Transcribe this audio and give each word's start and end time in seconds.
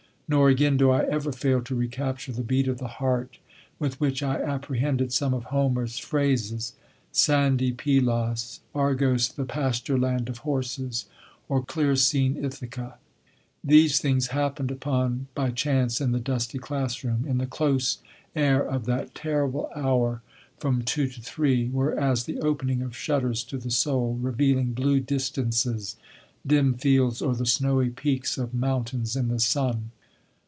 Nor, 0.33 0.47
again, 0.47 0.77
do 0.77 0.89
I 0.91 1.03
ever 1.07 1.33
fail 1.33 1.61
to 1.63 1.75
recapture 1.75 2.31
the 2.31 2.41
beat 2.41 2.69
of 2.69 2.77
the 2.77 2.87
heart 2.87 3.37
with 3.79 3.99
which 3.99 4.23
I 4.23 4.39
apprehended 4.41 5.11
some 5.11 5.33
of 5.33 5.43
Homer's 5.43 5.97
phrases: 5.97 6.71
"Sandy 7.11 7.73
Pylos," 7.73 8.61
Argos 8.73 9.27
"the 9.27 9.43
pasture 9.43 9.97
land 9.99 10.29
of 10.29 10.37
horses," 10.37 11.07
or 11.49 11.61
"clear 11.61 11.97
seen" 11.97 12.37
Ithaca. 12.41 12.97
These 13.61 13.99
things 13.99 14.27
happened 14.27 14.71
upon 14.71 15.27
by 15.35 15.51
chance 15.51 15.99
in 15.99 16.13
the 16.13 16.19
dusty 16.21 16.59
class 16.59 17.03
room, 17.03 17.25
in 17.27 17.37
the 17.37 17.45
close 17.45 17.97
air 18.33 18.63
of 18.65 18.85
that 18.85 19.13
terrible 19.13 19.69
hour 19.75 20.21
from 20.59 20.81
two 20.81 21.09
to 21.09 21.19
three, 21.19 21.67
were 21.67 21.93
as 21.99 22.23
the 22.23 22.39
opening 22.39 22.81
of 22.81 22.95
shutters 22.95 23.43
to 23.43 23.57
the 23.57 23.69
soul, 23.69 24.13
revealing 24.15 24.71
blue 24.71 25.01
distances, 25.01 25.97
dim 26.47 26.73
fields, 26.75 27.21
or 27.21 27.35
the 27.35 27.45
snowy 27.45 27.89
peaks 27.89 28.37
of 28.37 28.53
mountains 28.53 29.17
in 29.17 29.27
the 29.27 29.37
sun. 29.37 29.91